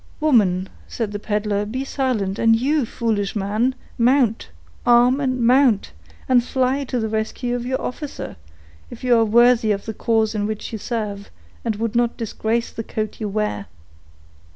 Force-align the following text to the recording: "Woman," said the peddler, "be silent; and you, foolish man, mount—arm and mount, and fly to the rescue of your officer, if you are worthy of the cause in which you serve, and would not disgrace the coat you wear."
"Woman," 0.19 0.67
said 0.87 1.11
the 1.11 1.19
peddler, 1.19 1.63
"be 1.63 1.85
silent; 1.85 2.39
and 2.39 2.55
you, 2.55 2.87
foolish 2.87 3.35
man, 3.35 3.75
mount—arm 3.99 5.19
and 5.19 5.43
mount, 5.45 5.91
and 6.27 6.43
fly 6.43 6.83
to 6.85 6.99
the 6.99 7.07
rescue 7.07 7.55
of 7.55 7.67
your 7.67 7.79
officer, 7.79 8.35
if 8.89 9.03
you 9.03 9.15
are 9.15 9.23
worthy 9.23 9.71
of 9.71 9.85
the 9.85 9.93
cause 9.93 10.33
in 10.33 10.47
which 10.47 10.71
you 10.73 10.79
serve, 10.79 11.29
and 11.63 11.75
would 11.75 11.95
not 11.95 12.17
disgrace 12.17 12.71
the 12.71 12.83
coat 12.83 13.19
you 13.21 13.29
wear." 13.29 13.67